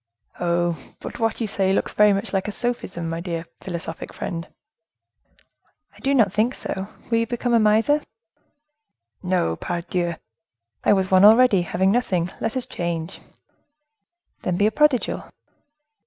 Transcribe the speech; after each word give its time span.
"Oh! 0.39 0.95
but 0.99 1.19
what 1.19 1.39
you 1.39 1.45
say 1.45 1.71
looks 1.71 1.93
very 1.93 2.11
much 2.11 2.33
like 2.33 2.47
a 2.47 2.51
sophism, 2.51 3.07
my 3.07 3.19
dear 3.19 3.45
philosophic 3.59 4.11
friend." 4.15 4.47
"I 5.95 5.99
do 5.99 6.15
not 6.15 6.33
think 6.33 6.55
so. 6.55 6.87
Will 7.11 7.19
you 7.19 7.27
become 7.27 7.53
a 7.53 7.59
miser?" 7.59 8.01
"No, 9.21 9.55
pardieu! 9.55 10.15
I 10.83 10.91
was 10.91 11.11
one 11.11 11.23
already, 11.23 11.61
having 11.61 11.91
nothing. 11.91 12.31
Let 12.39 12.57
us 12.57 12.65
change." 12.65 13.21
"Then 14.41 14.57
be 14.57 14.67
prodigal." 14.71 15.25